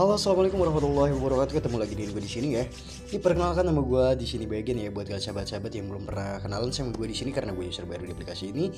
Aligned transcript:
Halo, 0.00 0.16
assalamualaikum 0.16 0.64
warahmatullahi 0.64 1.12
wabarakatuh. 1.12 1.60
Ketemu 1.60 1.76
lagi 1.76 1.92
di 1.92 2.08
gue 2.08 2.24
di 2.24 2.32
sini 2.32 2.48
ya. 2.56 2.64
Diperkenalkan 3.12 3.68
nama 3.68 3.84
gue 3.84 4.24
di 4.24 4.24
sini 4.24 4.48
bagian 4.48 4.80
ya 4.80 4.88
buat 4.88 5.04
kalian 5.04 5.20
sahabat-sahabat 5.20 5.76
yang 5.76 5.92
belum 5.92 6.08
pernah 6.08 6.40
kenalan 6.40 6.72
sama 6.72 6.96
gue 6.96 7.04
di 7.04 7.12
sini 7.12 7.36
karena 7.36 7.52
gue 7.52 7.68
user 7.68 7.84
baru 7.84 8.08
di 8.08 8.16
aplikasi 8.16 8.48
ini. 8.48 8.72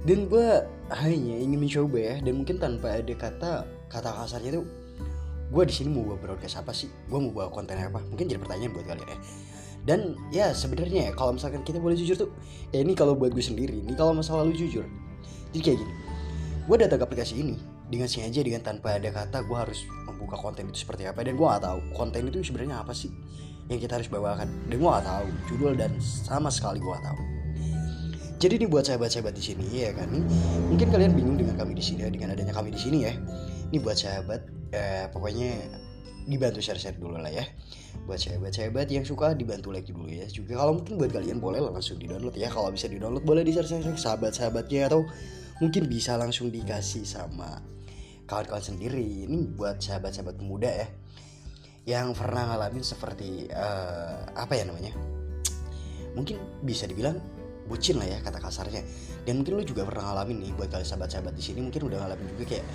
Dan 0.00 0.32
gue 0.32 0.64
hanya 0.96 1.36
ingin 1.36 1.60
mencoba 1.60 2.00
ya 2.00 2.14
dan 2.24 2.40
mungkin 2.40 2.56
tanpa 2.56 2.88
ada 2.88 3.12
kata 3.12 3.68
kata 3.92 4.08
kasarnya 4.16 4.56
tuh 4.56 4.64
gue 5.52 5.62
di 5.68 5.74
sini 5.76 5.92
mau 5.92 6.08
bawa 6.08 6.24
broadcast 6.24 6.56
apa 6.56 6.72
sih? 6.72 6.88
Gue 7.04 7.20
mau 7.20 7.36
bawa 7.36 7.52
konten 7.52 7.76
apa? 7.76 8.00
Mungkin 8.08 8.24
jadi 8.24 8.40
pertanyaan 8.40 8.72
buat 8.72 8.88
kalian 8.88 9.12
ya. 9.12 9.18
Dan 9.84 10.16
ya 10.32 10.46
sebenarnya 10.56 11.00
ya 11.04 11.12
kalau 11.12 11.36
misalkan 11.36 11.68
kita 11.68 11.84
boleh 11.84 12.00
jujur 12.00 12.16
tuh, 12.16 12.32
ya 12.72 12.80
ini 12.80 12.96
kalau 12.96 13.12
buat 13.12 13.36
gue 13.36 13.44
sendiri, 13.44 13.84
ini 13.84 13.92
kalau 13.92 14.16
masalah 14.16 14.48
lu 14.48 14.56
jujur. 14.56 14.88
Jadi 15.52 15.60
kayak 15.60 15.78
gini, 15.84 15.94
gue 16.64 16.76
datang 16.80 16.96
ke 16.96 17.04
aplikasi 17.04 17.44
ini 17.44 17.75
dengan 17.86 18.10
sengaja 18.10 18.40
dengan 18.42 18.62
tanpa 18.62 18.98
ada 18.98 19.10
kata 19.14 19.46
gue 19.46 19.56
harus 19.56 19.86
membuka 20.06 20.34
konten 20.38 20.70
itu 20.70 20.82
seperti 20.82 21.06
apa. 21.06 21.22
Dan 21.22 21.38
gue 21.38 21.46
gak 21.46 21.62
tahu 21.62 21.78
konten 21.94 22.26
itu 22.26 22.42
sebenarnya 22.42 22.82
apa 22.82 22.90
sih 22.90 23.10
yang 23.70 23.78
kita 23.78 23.98
harus 23.98 24.10
bawakan. 24.10 24.48
Dan 24.66 24.76
gue 24.82 24.90
gak 24.90 25.06
tahu 25.06 25.26
judul 25.50 25.72
dan 25.78 25.92
sama 26.02 26.50
sekali 26.50 26.82
gue 26.82 26.90
gak 26.90 27.06
tahu. 27.06 27.20
Jadi 28.36 28.52
ini 28.60 28.66
buat 28.68 28.84
sahabat-sahabat 28.84 29.32
di 29.32 29.40
sini 29.40 29.64
ya 29.88 29.96
kan? 29.96 30.12
Mungkin 30.68 30.92
kalian 30.92 31.16
bingung 31.16 31.40
dengan 31.40 31.56
kami 31.56 31.72
di 31.72 31.80
sini 31.80 32.04
dengan 32.12 32.36
adanya 32.36 32.52
kami 32.52 32.68
di 32.68 32.76
sini 32.76 33.08
ya. 33.08 33.16
Ini 33.72 33.80
buat 33.80 33.96
sahabat 33.96 34.40
eh, 34.76 35.08
pokoknya 35.08 35.56
dibantu 36.28 36.60
share-share 36.60 37.00
dulu 37.00 37.16
lah 37.16 37.32
ya. 37.32 37.48
Buat 38.04 38.20
sahabat-sahabat 38.20 38.92
yang 38.92 39.08
suka 39.08 39.32
dibantu 39.32 39.72
like 39.72 39.88
dulu 39.88 40.12
ya. 40.12 40.28
Juga 40.28 40.60
kalau 40.60 40.76
mungkin 40.76 41.00
buat 41.00 41.16
kalian 41.16 41.40
boleh 41.40 41.64
langsung 41.64 41.96
di 41.96 42.12
download 42.12 42.36
ya. 42.36 42.52
Kalau 42.52 42.68
bisa 42.68 42.92
di 42.92 43.00
download 43.00 43.24
boleh 43.24 43.40
di 43.40 43.56
share-share 43.56 43.96
sahabat-sahabatnya 43.96 44.92
atau 44.92 45.08
mungkin 45.60 45.88
bisa 45.88 46.20
langsung 46.20 46.52
dikasih 46.52 47.04
sama 47.08 47.60
kawan-kawan 48.28 48.64
sendiri. 48.64 49.24
Ini 49.24 49.56
buat 49.56 49.80
sahabat-sahabat 49.80 50.36
pemuda 50.36 50.68
ya 50.68 50.88
yang 51.86 52.10
pernah 52.18 52.50
ngalamin 52.50 52.82
seperti 52.82 53.46
uh, 53.54 54.26
apa 54.34 54.52
ya 54.58 54.66
namanya? 54.66 54.92
Mungkin 56.18 56.66
bisa 56.66 56.90
dibilang 56.90 57.22
bucin 57.70 57.98
lah 57.98 58.06
ya 58.06 58.18
kata 58.22 58.42
kasarnya. 58.42 58.82
Dan 59.22 59.42
mungkin 59.42 59.58
lu 59.58 59.64
juga 59.66 59.86
pernah 59.86 60.12
ngalamin 60.12 60.46
nih 60.46 60.52
buat 60.54 60.70
kalian 60.70 60.86
sahabat-sahabat 60.86 61.34
di 61.34 61.42
sini 61.42 61.62
mungkin 61.62 61.86
udah 61.86 61.98
ngalamin 62.02 62.26
juga 62.34 62.44
kayak 62.56 62.66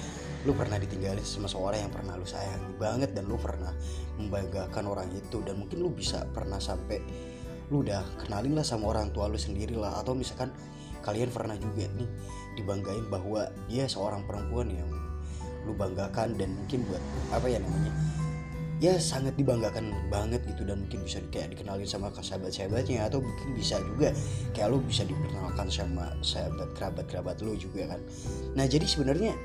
lu 0.41 0.51
pernah 0.57 0.77
ditinggalin 0.81 1.21
sama 1.21 1.45
seorang 1.45 1.85
yang 1.85 1.93
pernah 1.93 2.17
lu 2.17 2.25
sayangi 2.25 2.73
banget 2.81 3.13
dan 3.13 3.27
lu 3.27 3.35
pernah 3.35 3.71
membanggakan 4.15 4.83
orang 4.87 5.09
itu. 5.11 5.43
Dan 5.43 5.59
mungkin 5.59 5.83
lu 5.83 5.91
bisa 5.91 6.23
pernah 6.31 6.59
sampai 6.59 7.03
lu 7.71 7.83
udah 7.83 8.03
kenalin 8.25 8.55
lah 8.55 8.67
sama 8.67 8.95
orang 8.95 9.11
tua 9.11 9.27
lu 9.27 9.39
sendiri 9.39 9.75
lah. 9.75 9.99
Atau 9.99 10.15
misalkan 10.15 10.55
kalian 11.01 11.29
pernah 11.33 11.57
juga 11.57 11.89
nih 11.97 12.09
dibanggain 12.55 13.05
bahwa 13.09 13.49
dia 13.67 13.85
seorang 13.89 14.23
perempuan 14.25 14.69
yang 14.69 14.89
lu 15.65 15.73
banggakan 15.77 16.37
dan 16.37 16.57
mungkin 16.57 16.85
buat 16.89 17.01
apa 17.33 17.45
ya 17.45 17.61
namanya 17.61 17.93
ya 18.81 18.97
sangat 18.97 19.37
dibanggakan 19.37 19.93
banget 20.09 20.41
gitu 20.49 20.65
dan 20.65 20.81
mungkin 20.81 21.05
bisa 21.05 21.21
kayak 21.29 21.53
dikenalin 21.53 21.85
sama 21.85 22.09
sahabat-sahabatnya 22.17 23.05
atau 23.05 23.21
mungkin 23.21 23.53
bisa 23.53 23.77
juga 23.77 24.09
kayak 24.57 24.73
lu 24.73 24.81
bisa 24.81 25.05
diperkenalkan 25.05 25.69
sama 25.69 26.09
sahabat 26.25 26.65
kerabat-kerabat 26.73 27.37
lu 27.45 27.53
juga 27.53 27.93
kan. 27.93 28.01
Nah 28.57 28.65
jadi 28.65 28.81
sebenarnya 28.89 29.37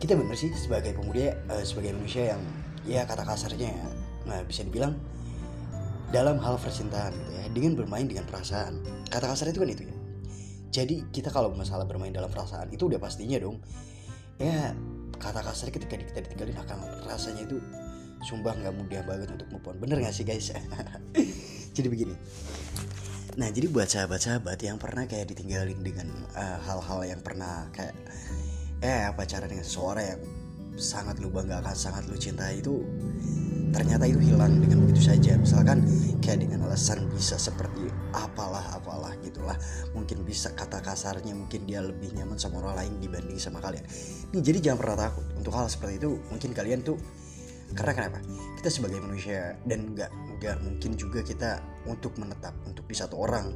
kita 0.00 0.16
bener 0.16 0.32
sih 0.32 0.48
sebagai 0.56 0.96
pemuda 0.96 1.36
uh, 1.52 1.60
sebagai 1.60 1.92
manusia 1.92 2.32
yang 2.32 2.42
ya 2.88 3.04
kata 3.04 3.22
kasarnya 3.22 3.70
nah 4.24 4.40
bisa 4.48 4.64
dibilang 4.64 4.96
dalam 6.08 6.40
hal 6.40 6.56
percintaan 6.56 7.12
gitu 7.12 7.32
ya 7.36 7.44
dengan 7.52 7.72
bermain 7.76 8.08
dengan 8.08 8.24
perasaan. 8.24 8.80
Kata 9.12 9.28
kasar 9.28 9.52
itu 9.52 9.60
kan 9.60 9.68
itu 9.76 9.84
ya 9.84 10.01
jadi 10.72 11.04
kita 11.12 11.28
kalau 11.28 11.52
masalah 11.52 11.84
bermain 11.84 12.10
dalam 12.10 12.32
perasaan 12.32 12.72
itu 12.72 12.88
udah 12.88 12.96
pastinya 12.96 13.36
dong. 13.36 13.60
Ya 14.40 14.72
kata 15.20 15.44
kasar 15.44 15.68
ketika 15.68 16.00
kita 16.00 16.24
ditinggalin 16.24 16.56
akan 16.56 17.04
rasanya 17.04 17.44
itu 17.44 17.60
sumpah 18.24 18.56
nggak 18.56 18.74
mudah 18.74 19.04
banget 19.04 19.28
untuk 19.36 19.52
move 19.52 19.68
on. 19.68 19.76
Bener 19.76 20.00
gak 20.00 20.16
sih 20.16 20.24
guys? 20.24 20.48
Jadi 21.76 21.88
begini. 21.92 22.16
Nah 23.32 23.48
jadi 23.48 23.64
buat 23.68 23.88
sahabat-sahabat 23.88 24.60
yang 24.60 24.76
pernah 24.76 25.08
kayak 25.08 25.32
ditinggalin 25.32 25.80
dengan 25.80 26.08
eh, 26.36 26.58
hal-hal 26.68 27.00
uh, 27.00 27.06
yang 27.08 27.20
pernah 27.24 27.64
kayak 27.72 27.96
eh 28.84 29.08
pacaran 29.16 29.48
dengan 29.48 29.64
seseorang 29.64 30.04
yang 30.04 30.22
sangat 30.76 31.16
lu 31.16 31.32
banggakan 31.32 31.72
sangat 31.72 32.04
lu 32.12 32.16
cintai 32.20 32.60
itu 32.60 32.84
ternyata 33.72 34.04
itu 34.04 34.20
hilang 34.20 34.60
dengan 34.60 34.84
begitu 34.86 35.10
saja. 35.10 35.34
Misalkan 35.40 35.82
kayak 36.20 36.46
dengan 36.46 36.68
alasan 36.68 37.08
bisa 37.10 37.40
seperti 37.40 37.88
apalah 38.12 38.62
apalah 38.76 39.16
gitulah. 39.24 39.56
Mungkin 39.96 40.22
bisa 40.22 40.52
kata 40.52 40.84
kasarnya 40.84 41.32
mungkin 41.32 41.64
dia 41.64 41.80
lebih 41.80 42.12
nyaman 42.12 42.36
sama 42.36 42.60
orang 42.62 42.84
lain 42.84 42.92
dibanding 43.00 43.40
sama 43.40 43.58
kalian. 43.58 43.82
Nih 44.36 44.42
jadi 44.44 44.70
jangan 44.70 44.78
pernah 44.78 44.96
takut. 45.08 45.26
Untuk 45.34 45.52
hal 45.56 45.66
seperti 45.72 45.98
itu 45.98 46.20
mungkin 46.28 46.52
kalian 46.52 46.84
tuh 46.84 47.00
karena 47.72 47.92
kenapa? 47.96 48.18
Kita 48.60 48.68
sebagai 48.68 49.00
manusia 49.00 49.56
dan 49.64 49.96
nggak 49.96 50.10
nggak 50.38 50.56
mungkin 50.60 50.92
juga 51.00 51.24
kita 51.24 51.64
untuk 51.88 52.14
menetap 52.20 52.52
untuk 52.68 52.84
di 52.84 52.96
satu 52.96 53.16
orang. 53.16 53.48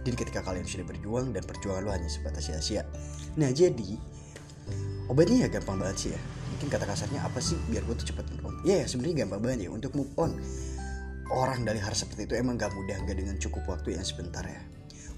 Dan 0.00 0.16
ketika 0.16 0.40
kalian 0.40 0.64
sudah 0.64 0.88
berjuang 0.88 1.36
dan 1.36 1.44
perjuangan 1.44 1.84
lo 1.84 1.92
hanya 1.92 2.08
sebatas 2.08 2.48
sia-sia. 2.48 2.88
Nah 3.36 3.52
jadi 3.52 4.00
obatnya 5.10 5.46
ya 5.46 5.48
gampang 5.50 5.82
banget 5.82 5.96
sih 5.98 6.10
ya. 6.14 6.20
Mungkin 6.54 6.68
kata 6.70 6.86
kasarnya 6.86 7.20
apa 7.26 7.42
sih 7.42 7.58
biar 7.66 7.82
gue 7.82 7.96
tuh 7.98 8.14
cepet 8.14 8.24
move 8.30 8.46
on 8.46 8.54
ya 8.62 8.78
yeah, 8.78 8.84
sebenarnya 8.86 9.26
gampang 9.26 9.40
banget 9.42 9.58
ya. 9.66 9.70
Untuk 9.74 9.92
move 9.98 10.12
on 10.14 10.38
orang 11.34 11.66
dari 11.66 11.82
hal 11.82 11.92
seperti 11.92 12.30
itu 12.30 12.38
emang 12.38 12.54
gak 12.54 12.70
mudah 12.70 12.96
gak 13.02 13.18
dengan 13.18 13.34
cukup 13.42 13.66
waktu 13.66 13.98
yang 13.98 14.06
sebentar 14.06 14.46
ya. 14.46 14.62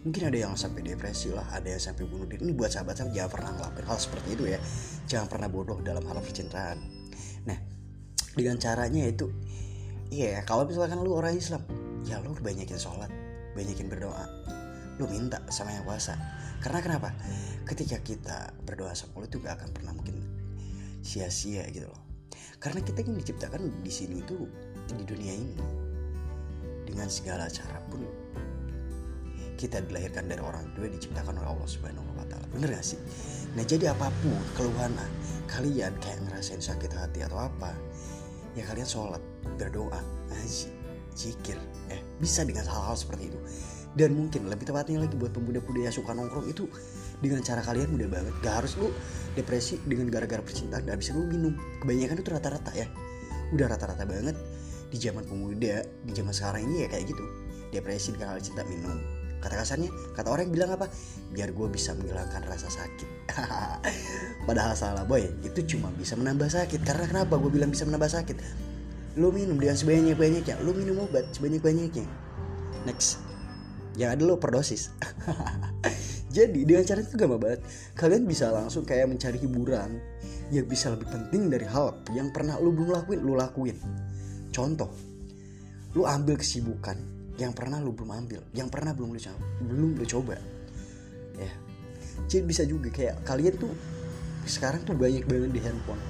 Mungkin 0.02 0.32
ada 0.32 0.38
yang 0.48 0.56
sampai 0.56 0.82
depresi 0.82 1.30
lah 1.30 1.46
ada 1.52 1.68
yang 1.68 1.82
sampai 1.82 2.08
bunuh 2.08 2.24
diri. 2.24 2.42
Ini 2.42 2.56
buat 2.56 2.72
sahabat-sahabat 2.72 3.12
jangan 3.12 3.30
pernah 3.30 3.50
ngelakuin 3.54 3.86
hal 3.86 3.98
seperti 4.00 4.28
itu 4.34 4.44
ya. 4.50 4.58
Jangan 5.06 5.28
pernah 5.28 5.48
bodoh 5.52 5.78
dalam 5.84 6.02
hal 6.08 6.18
percintaan 6.18 7.02
nah 7.46 7.58
dengan 8.38 8.56
caranya 8.58 9.02
itu 9.06 9.26
iya 10.12 10.38
yeah, 10.38 10.42
kalau 10.46 10.66
misalkan 10.66 11.00
lu 11.02 11.16
orang 11.16 11.34
Islam 11.34 11.62
ya 12.06 12.22
lu 12.22 12.34
banyakin 12.38 12.78
sholat 12.78 13.10
banyakin 13.52 13.90
berdoa 13.90 14.24
lu 15.00 15.08
minta 15.08 15.40
sama 15.48 15.72
yang 15.72 15.84
kuasa 15.86 16.18
karena 16.60 16.78
kenapa 16.84 17.10
ketika 17.64 17.98
kita 18.02 18.52
berdoa 18.66 18.92
sama 18.92 19.22
Allah 19.22 19.28
gak 19.32 19.54
akan 19.62 19.70
pernah 19.72 19.92
mungkin 19.96 20.20
sia-sia 21.00 21.66
gitu 21.72 21.88
loh 21.88 22.02
karena 22.62 22.78
kita 22.84 23.02
yang 23.02 23.18
diciptakan 23.18 23.62
di 23.82 23.92
sini 23.92 24.22
itu 24.22 24.46
di 24.92 25.04
dunia 25.06 25.34
ini 25.34 25.56
dengan 26.86 27.08
segala 27.08 27.48
cara 27.48 27.80
pun 27.88 28.04
kita 29.56 29.78
dilahirkan 29.86 30.26
dari 30.26 30.42
orang 30.42 30.66
tua 30.74 30.90
diciptakan 30.90 31.38
oleh 31.38 31.50
Allah 31.54 31.68
Subhanahu 31.70 32.18
wa 32.18 32.26
taala. 32.26 32.42
Bener 32.50 32.74
gak 32.74 32.82
sih? 32.82 32.98
Nah, 33.54 33.62
jadi 33.62 33.94
apa 33.94 34.10
pun 34.18 34.34
keluhan 34.58 34.90
kalian 35.46 35.94
kayak 36.02 36.18
ngerasain 36.26 36.58
sakit 36.58 36.90
hati 36.90 37.22
atau 37.22 37.38
apa, 37.46 37.70
ya 38.58 38.66
kalian 38.66 38.88
sholat, 38.88 39.22
berdoa, 39.54 40.02
ngaji, 40.34 40.66
zikir, 41.14 41.54
eh 41.94 42.02
bisa 42.18 42.42
dengan 42.42 42.66
hal-hal 42.66 42.98
seperti 42.98 43.30
itu. 43.30 43.38
Dan 43.92 44.16
mungkin 44.16 44.48
lebih 44.48 44.64
tepatnya 44.64 45.04
lagi 45.04 45.14
buat 45.20 45.36
pemuda-pemuda 45.36 45.92
yang 45.92 45.94
suka 45.94 46.16
nongkrong 46.16 46.48
itu 46.48 46.64
dengan 47.20 47.44
cara 47.44 47.60
kalian 47.60 47.92
mudah 47.92 48.08
banget. 48.08 48.34
Gak 48.40 48.54
harus 48.64 48.72
lu 48.80 48.88
depresi 49.36 49.76
dengan 49.84 50.08
gara-gara 50.08 50.40
percintaan 50.40 50.88
gak 50.88 50.98
bisa 50.98 51.12
lu 51.12 51.28
minum. 51.28 51.52
Kebanyakan 51.84 52.16
itu 52.20 52.30
rata-rata 52.32 52.72
ya. 52.72 52.88
Udah 53.52 53.68
rata-rata 53.68 54.08
banget 54.08 54.36
di 54.92 54.96
zaman 55.00 55.24
pemuda 55.24 55.84
di 56.04 56.12
zaman 56.12 56.32
sekarang 56.32 56.68
ini 56.72 56.84
ya 56.84 56.88
kayak 56.88 57.04
gitu. 57.12 57.24
Depresi 57.72 58.16
dengan 58.16 58.40
cinta 58.40 58.64
minum. 58.64 58.96
Kata 59.42 59.58
kasarnya 59.58 59.90
kata 60.14 60.28
orang 60.30 60.48
yang 60.48 60.54
bilang 60.54 60.70
apa? 60.78 60.86
Biar 61.34 61.50
gue 61.52 61.66
bisa 61.68 61.92
menghilangkan 61.92 62.46
rasa 62.48 62.72
sakit. 62.72 63.08
Padahal 64.48 64.72
salah 64.72 65.04
boy. 65.04 65.26
Itu 65.44 65.66
cuma 65.68 65.92
bisa 65.92 66.16
menambah 66.16 66.48
sakit. 66.48 66.80
Karena 66.80 67.04
kenapa 67.04 67.36
gue 67.36 67.50
bilang 67.50 67.68
bisa 67.68 67.84
menambah 67.84 68.08
sakit? 68.08 68.36
Lo 69.20 69.28
minum 69.28 69.60
dengan 69.60 69.76
sebanyak 69.76 70.16
banyaknya 70.16 70.56
lo 70.64 70.72
minum 70.72 71.04
obat 71.04 71.28
sebanyak 71.36 71.60
banyaknya 71.60 72.08
next 72.88 73.20
yang 74.00 74.16
ada 74.16 74.22
lo 74.24 74.40
perdosis. 74.40 74.92
Jadi 76.36 76.64
dengan 76.64 76.80
cara 76.88 77.04
itu 77.04 77.14
gampang 77.14 77.40
banget. 77.44 77.60
Kalian 77.92 78.24
bisa 78.24 78.48
langsung 78.48 78.88
kayak 78.88 79.04
mencari 79.04 79.36
hiburan 79.36 80.00
Yang 80.48 80.64
bisa 80.64 80.86
lebih 80.88 81.12
penting 81.12 81.52
dari 81.52 81.68
hal 81.68 82.00
yang 82.16 82.32
pernah 82.32 82.56
lu 82.56 82.72
belum 82.72 82.88
lakuin 82.88 83.20
Lu 83.20 83.36
lakuin. 83.36 83.76
Contoh 84.48 84.88
Lu 85.92 86.08
ambil 86.08 86.40
kesibukan 86.40 86.96
yang 87.36 87.56
pernah 87.56 87.80
lu 87.80 87.92
belum 87.92 88.12
ambil 88.12 88.40
Yang 88.56 88.68
pernah 88.72 88.96
belum 88.96 89.12
lu 89.12 89.20
coba 89.20 89.44
Belum 89.60 89.90
lu 89.92 90.04
coba. 90.08 90.36
Ya. 91.36 91.52
Jadi 92.32 92.44
bisa 92.48 92.64
juga 92.64 92.88
kayak 92.88 93.28
kalian 93.28 93.60
tuh 93.60 93.72
Sekarang 94.48 94.80
tuh 94.88 94.96
banyak 94.96 95.28
banget 95.28 95.52
di 95.52 95.60
handphone. 95.60 96.00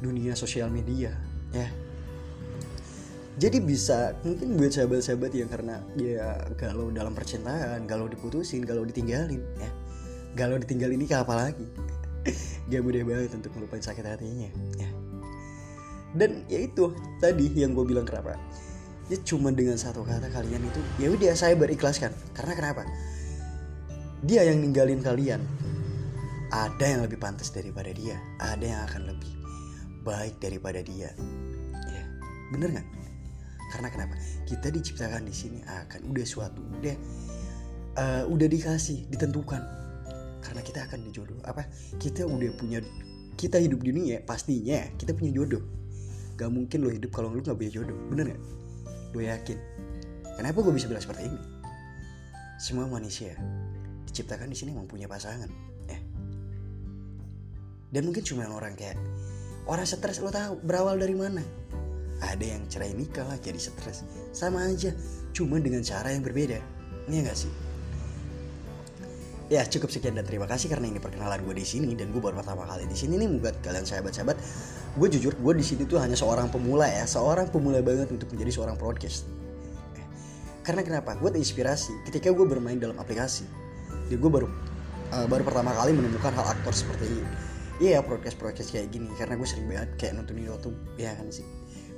Dunia 0.00 0.32
sosial 0.32 0.72
media 0.72 1.12
Ya 1.52 1.68
jadi 3.38 3.62
bisa 3.62 4.18
mungkin 4.26 4.58
buat 4.58 4.74
sahabat-sahabat 4.74 5.30
yang 5.30 5.46
karena 5.46 5.78
ya 5.94 6.42
galau 6.58 6.90
dalam 6.90 7.14
percintaan 7.14 7.86
galau 7.86 8.10
diputusin 8.10 8.66
galau 8.66 8.82
ditinggalin 8.82 9.38
ya. 9.62 9.70
Galau 10.34 10.58
ditinggalin 10.58 10.98
ini 10.98 11.06
apa 11.14 11.34
lagi 11.34 11.66
gak 12.68 12.82
mudah 12.84 13.00
banget 13.06 13.32
untuk 13.38 13.54
melupain 13.54 13.80
sakit 13.80 14.04
hatinya 14.04 14.50
ya. 14.74 14.90
Dan 16.18 16.42
ya 16.50 16.66
itu 16.66 16.90
tadi 17.22 17.46
yang 17.54 17.78
gue 17.78 17.86
bilang 17.86 18.02
kenapa. 18.02 18.34
Ya 19.08 19.16
cuma 19.24 19.54
dengan 19.54 19.78
satu 19.78 20.04
kata 20.04 20.28
kalian 20.34 20.60
itu 20.66 20.80
ya 20.98 21.08
udah 21.14 21.32
saya 21.38 21.54
berikhlaskan. 21.54 22.10
Karena 22.34 22.52
kenapa? 22.58 22.82
Dia 24.26 24.44
yang 24.50 24.60
ninggalin 24.66 24.98
kalian. 24.98 25.40
Ada 26.50 26.84
yang 26.96 27.00
lebih 27.06 27.22
pantas 27.22 27.54
daripada 27.54 27.94
dia. 27.94 28.18
Ada 28.42 28.64
yang 28.66 28.80
akan 28.88 29.02
lebih 29.14 29.32
terbaik 30.08 30.34
daripada 30.40 30.80
dia. 30.80 31.12
Ya 31.92 32.02
bener 32.48 32.72
nggak 32.72 32.97
karena 33.68 33.88
kenapa? 33.92 34.14
Kita 34.48 34.72
diciptakan 34.72 35.28
di 35.28 35.34
sini 35.34 35.60
akan 35.64 36.08
udah 36.08 36.24
suatu 36.24 36.60
udah 36.80 36.96
uh, 38.00 38.24
udah 38.28 38.48
dikasih 38.48 39.08
ditentukan. 39.12 39.62
Karena 40.40 40.60
kita 40.64 40.88
akan 40.88 41.04
dijodoh. 41.04 41.38
Apa? 41.44 41.68
Kita 42.00 42.24
udah 42.24 42.50
punya 42.56 42.80
kita 43.38 43.62
hidup 43.62 43.86
di 43.86 43.94
dunia 43.94 44.18
pastinya 44.26 44.82
kita 44.98 45.14
punya 45.14 45.38
jodoh. 45.38 45.62
Gak 46.34 46.50
mungkin 46.50 46.82
lo 46.82 46.90
hidup 46.90 47.14
kalau 47.14 47.30
lo 47.30 47.38
gak 47.38 47.54
punya 47.54 47.70
jodoh 47.70 47.94
bener 48.10 48.34
gak? 48.34 48.42
Gue 49.14 49.24
yakin. 49.30 49.58
Kenapa 50.38 50.58
gue 50.62 50.74
bisa 50.74 50.90
bilang 50.90 51.02
seperti 51.02 51.30
ini? 51.30 51.40
Semua 52.58 52.90
manusia 52.90 53.38
diciptakan 54.10 54.50
di 54.50 54.56
sini 54.58 54.74
memang 54.74 54.90
punya 54.90 55.06
pasangan 55.06 55.50
ya. 55.86 55.98
Dan 57.94 58.10
mungkin 58.10 58.26
cuma 58.26 58.50
orang 58.50 58.74
kayak 58.74 58.98
orang 59.70 59.86
stres 59.86 60.18
lo 60.18 60.32
tahu 60.34 60.58
berawal 60.64 60.98
dari 60.98 61.14
mana 61.14 61.42
ada 62.18 62.44
yang 62.44 62.66
cerai 62.66 62.94
nikah 62.94 63.26
lah 63.26 63.38
jadi 63.38 63.58
stres. 63.58 64.02
Sama 64.34 64.66
aja 64.66 64.94
cuma 65.30 65.62
dengan 65.62 65.82
cara 65.86 66.10
yang 66.10 66.22
berbeda. 66.26 66.58
Ini 67.08 67.24
gak 67.24 67.38
sih? 67.38 67.52
Ya 69.48 69.64
cukup 69.64 69.88
sekian 69.88 70.12
dan 70.12 70.28
terima 70.28 70.44
kasih 70.44 70.68
karena 70.68 70.92
ini 70.92 71.00
perkenalan 71.00 71.40
gue 71.40 71.56
di 71.56 71.64
sini 71.64 71.96
dan 71.96 72.12
gue 72.12 72.20
baru 72.20 72.36
pertama 72.36 72.68
kali 72.68 72.84
di 72.84 72.92
sini 72.92 73.16
nih 73.16 73.40
buat 73.40 73.56
kalian 73.64 73.88
sahabat-sahabat. 73.88 74.36
Gue 75.00 75.08
jujur 75.08 75.32
gue 75.32 75.52
di 75.56 75.64
sini 75.64 75.88
tuh 75.88 75.96
hanya 76.04 76.18
seorang 76.18 76.52
pemula 76.52 76.84
ya 76.84 77.08
seorang 77.08 77.48
pemula 77.48 77.80
banget 77.80 78.12
untuk 78.12 78.28
menjadi 78.28 78.60
seorang 78.60 78.76
broadcast. 78.76 79.24
Eh, 79.96 80.04
karena 80.68 80.84
kenapa? 80.84 81.16
Gue 81.16 81.32
terinspirasi 81.32 82.04
ketika 82.12 82.28
gue 82.28 82.44
bermain 82.44 82.76
dalam 82.76 83.00
aplikasi 83.00 83.48
jadi 84.08 84.20
gue 84.20 84.30
baru 84.32 84.48
uh, 85.12 85.26
baru 85.28 85.44
pertama 85.44 85.72
kali 85.76 85.96
menemukan 85.96 86.32
hal 86.36 86.52
aktor 86.52 86.72
seperti 86.72 87.08
ini. 87.08 87.24
Iya 87.78 87.90
yeah, 87.96 88.00
broadcast 88.02 88.36
broadcast 88.36 88.68
kayak 88.74 88.92
gini 88.92 89.08
karena 89.16 89.38
gue 89.38 89.48
sering 89.48 89.64
banget 89.64 89.88
kayak 89.96 90.12
nonton 90.18 90.36
YouTube 90.36 90.76
ya 90.98 91.14
kan 91.14 91.30
sih 91.32 91.46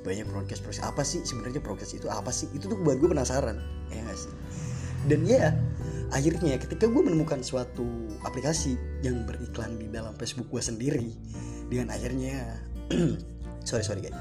banyak 0.01 0.27
broadcast 0.29 0.65
broadcast. 0.65 0.87
Apa 0.87 1.03
sih 1.05 1.21
sebenarnya 1.25 1.61
broadcast 1.61 1.97
itu? 1.97 2.07
Apa 2.09 2.33
sih? 2.33 2.49
Itu 2.57 2.73
tuh 2.73 2.79
buat 2.81 2.97
gue 2.99 3.09
penasaran. 3.09 3.61
Ya 3.93 4.01
gak 4.05 4.19
sih? 4.19 4.33
Dan 5.09 5.25
ya 5.25 5.57
akhirnya 6.13 6.61
ketika 6.61 6.85
gue 6.91 7.03
menemukan 7.03 7.41
suatu 7.41 7.87
aplikasi 8.27 8.77
yang 9.01 9.25
beriklan 9.25 9.81
di 9.81 9.89
dalam 9.89 10.13
Facebook 10.21 10.53
gue 10.53 10.61
sendiri 10.61 11.09
dengan 11.73 11.95
akhirnya 11.95 12.61
sorry 13.69 13.85
sorry 13.85 14.05
guys. 14.05 14.17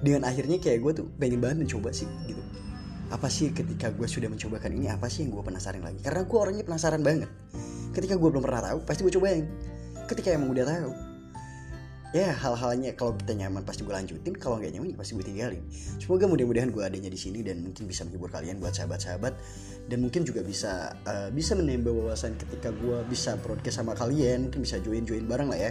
Dengan 0.00 0.24
akhirnya 0.24 0.56
kayak 0.56 0.80
gue 0.80 0.92
tuh 1.04 1.06
pengen 1.20 1.38
banget 1.44 1.68
mencoba 1.68 1.92
sih 1.94 2.08
gitu. 2.26 2.40
Apa 3.10 3.26
sih 3.26 3.50
ketika 3.50 3.90
gue 3.90 4.06
sudah 4.06 4.30
mencobakan 4.30 4.70
ini 4.74 4.86
apa 4.90 5.10
sih 5.10 5.26
yang 5.26 5.34
gue 5.34 5.42
penasaran 5.44 5.82
lagi? 5.82 6.00
Karena 6.02 6.24
gue 6.24 6.38
orangnya 6.38 6.64
penasaran 6.64 7.02
banget. 7.04 7.30
Ketika 7.90 8.14
gue 8.18 8.28
belum 8.30 8.42
pernah 8.42 8.62
tahu 8.72 8.78
pasti 8.86 9.02
gue 9.06 9.14
cobain. 9.14 9.44
Ketika 10.08 10.34
emang 10.34 10.50
udah 10.50 10.66
tahu 10.66 11.09
ya 12.10 12.34
hal-halnya 12.34 12.98
kalau 12.98 13.14
kita 13.14 13.38
nyaman 13.38 13.62
pasti 13.62 13.86
gue 13.86 13.94
lanjutin. 13.94 14.34
Kalau 14.34 14.58
nggak 14.58 14.74
nyaman 14.74 14.94
ya 14.94 14.96
pasti 14.98 15.14
gue 15.14 15.26
tinggalin. 15.26 15.62
Semoga 16.02 16.26
mudah-mudahan 16.26 16.74
gue 16.74 16.82
adanya 16.82 17.10
di 17.10 17.18
sini 17.18 17.46
dan 17.46 17.62
mungkin 17.62 17.86
bisa 17.86 18.02
menghibur 18.02 18.30
kalian 18.34 18.58
buat 18.58 18.74
sahabat-sahabat. 18.74 19.34
Dan 19.86 20.02
mungkin 20.02 20.26
juga 20.26 20.42
bisa 20.42 20.94
uh, 21.06 21.30
bisa 21.30 21.54
menambah 21.54 21.90
wawasan 21.94 22.34
ketika 22.34 22.74
gue 22.74 22.98
bisa 23.06 23.38
broadcast 23.38 23.78
sama 23.78 23.94
kalian. 23.94 24.50
Mungkin 24.50 24.66
bisa 24.66 24.82
join 24.82 25.06
join 25.06 25.26
bareng 25.30 25.54
lah 25.54 25.70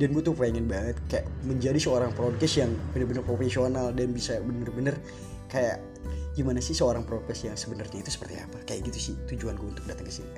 Dan 0.00 0.10
gue 0.16 0.22
tuh 0.24 0.34
pengen 0.34 0.66
banget 0.66 0.98
kayak 1.06 1.30
menjadi 1.46 1.78
seorang 1.78 2.10
broadcast 2.16 2.58
yang 2.58 2.74
bener-bener 2.90 3.22
profesional 3.22 3.94
dan 3.94 4.10
bisa 4.10 4.42
bener-bener 4.42 4.98
kayak 5.46 5.78
gimana 6.32 6.64
sih 6.64 6.72
seorang 6.72 7.04
broadcast 7.04 7.44
yang 7.44 7.54
sebenarnya 7.54 8.02
itu 8.02 8.10
seperti 8.10 8.40
apa? 8.40 8.58
Kayak 8.66 8.90
gitu 8.90 8.98
sih 8.98 9.14
tujuan 9.30 9.54
gue 9.54 9.68
untuk 9.78 9.86
datang 9.86 10.08
ke 10.08 10.12
sini. 10.12 10.32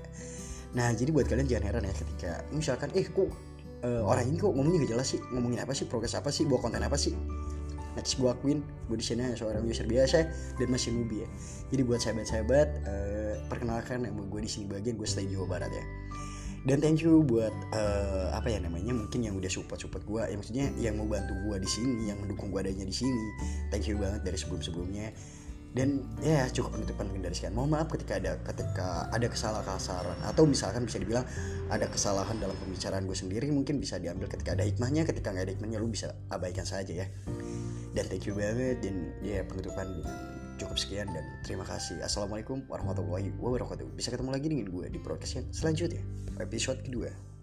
Nah 0.75 0.91
jadi 0.93 1.15
buat 1.15 1.31
kalian 1.31 1.47
jangan 1.47 1.65
heran 1.71 1.87
ya 1.87 1.95
ketika 1.95 2.33
misalkan 2.51 2.91
eh 2.99 3.07
kok 3.07 3.54
uh, 3.85 4.03
orang 4.09 4.33
ini 4.33 4.41
kok 4.41 4.51
ngomongnya 4.57 4.89
gak 4.89 4.93
jelas 4.97 5.07
sih. 5.13 5.21
Ngomongin 5.31 5.61
apa 5.61 5.77
sih? 5.77 5.85
Progres 5.85 6.17
apa 6.17 6.33
sih? 6.33 6.49
Bawa 6.49 6.65
konten 6.65 6.81
apa 6.81 6.97
sih? 6.97 7.13
Next 7.95 8.17
gue 8.19 8.27
akuin. 8.27 8.65
Gue 8.89 8.97
di 8.99 9.05
sini 9.07 9.23
hanya 9.23 9.37
seorang 9.37 9.63
user 9.69 9.87
biasa 9.87 10.27
dan 10.59 10.67
masih 10.73 10.97
newbie 10.97 11.23
ya. 11.23 11.29
Jadi 11.71 11.83
buat 11.85 12.01
sahabat-sahabat 12.03 12.69
uh, 12.89 13.35
perkenalkan 13.53 14.09
nama 14.09 14.25
gue 14.25 14.41
di 14.43 14.51
sini 14.51 14.65
bagian 14.67 14.97
gue 14.97 15.07
stay 15.07 15.29
Jawa 15.29 15.47
Barat 15.47 15.71
ya. 15.71 15.85
Dan 16.65 16.81
thank 16.81 17.05
you 17.05 17.21
buat 17.21 17.53
uh, 17.77 18.33
apa 18.33 18.49
ya 18.49 18.57
namanya 18.57 18.97
mungkin 18.97 19.21
yang 19.21 19.37
udah 19.37 19.53
support 19.53 19.85
support 19.85 20.01
gue 20.09 20.25
ya 20.25 20.33
maksudnya 20.33 20.73
yang 20.81 20.97
mau 20.97 21.05
bantu 21.05 21.37
gue 21.45 21.61
di 21.61 21.69
sini 21.69 22.09
yang 22.09 22.17
mendukung 22.25 22.49
gue 22.49 22.65
adanya 22.65 22.89
di 22.89 22.97
sini. 22.97 23.25
Thank 23.69 23.93
you 23.93 24.01
banget 24.01 24.25
dari 24.25 24.41
sebelum 24.41 24.65
sebelumnya 24.65 25.13
dan 25.75 26.07
ya 26.23 26.47
cukup 26.55 26.79
penutupan 26.79 27.11
mungkin 27.11 27.27
dari 27.27 27.35
sekian. 27.35 27.53
Mohon 27.59 27.71
maaf 27.75 27.89
ketika 27.91 28.23
ada 28.23 28.39
ketika 28.47 29.11
ada 29.11 29.27
kesalahan 29.27 30.19
atau 30.23 30.47
misalkan 30.47 30.87
bisa 30.87 31.03
dibilang 31.03 31.27
ada 31.67 31.91
kesalahan 31.91 32.39
dalam 32.39 32.55
pembicaraan 32.63 33.11
gue 33.11 33.19
sendiri 33.19 33.51
mungkin 33.51 33.83
bisa 33.83 33.99
diambil 33.99 34.31
ketika 34.31 34.55
ada 34.55 34.63
hikmahnya. 34.63 35.03
Ketika 35.03 35.35
nggak 35.35 35.51
ada 35.51 35.53
hikmahnya 35.59 35.83
lu 35.83 35.91
bisa 35.91 36.15
abaikan 36.31 36.63
saja 36.63 36.95
ya. 36.95 37.07
Dan 37.91 38.07
thank 38.07 38.23
you 38.23 38.39
banget. 38.39 38.87
Dan 38.87 39.19
ya 39.19 39.43
penutupan 39.43 39.99
cukup 40.63 40.79
sekian. 40.79 41.11
Dan 41.11 41.27
terima 41.43 41.67
kasih. 41.67 41.99
Assalamualaikum 42.07 42.63
warahmatullahi 42.71 43.35
wabarakatuh. 43.43 43.99
Bisa 43.99 44.15
ketemu 44.15 44.31
lagi 44.31 44.47
dengan 44.47 44.71
gue 44.71 44.87
di 44.95 45.03
podcast 45.03 45.43
yang 45.43 45.47
selanjutnya. 45.51 46.07
Episode 46.39 46.87
kedua 46.87 47.34